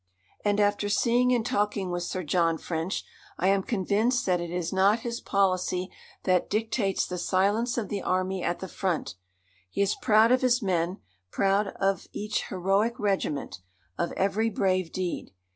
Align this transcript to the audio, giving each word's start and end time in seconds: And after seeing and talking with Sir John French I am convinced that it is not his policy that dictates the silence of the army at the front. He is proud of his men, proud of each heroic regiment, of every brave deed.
And 0.43 0.59
after 0.59 0.89
seeing 0.89 1.31
and 1.31 1.45
talking 1.45 1.91
with 1.91 2.01
Sir 2.01 2.23
John 2.23 2.57
French 2.57 3.05
I 3.37 3.49
am 3.49 3.61
convinced 3.61 4.25
that 4.25 4.41
it 4.41 4.49
is 4.49 4.73
not 4.73 5.01
his 5.01 5.21
policy 5.21 5.91
that 6.23 6.49
dictates 6.49 7.05
the 7.05 7.19
silence 7.19 7.77
of 7.77 7.87
the 7.89 8.01
army 8.01 8.43
at 8.43 8.61
the 8.61 8.67
front. 8.67 9.13
He 9.69 9.83
is 9.83 9.93
proud 9.93 10.31
of 10.31 10.41
his 10.41 10.59
men, 10.59 10.97
proud 11.29 11.67
of 11.79 12.07
each 12.13 12.45
heroic 12.47 12.97
regiment, 12.97 13.59
of 13.95 14.11
every 14.13 14.49
brave 14.49 14.91
deed. 14.91 15.33